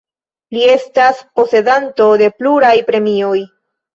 [0.55, 3.37] Li estas posedanto de pluraj premioj.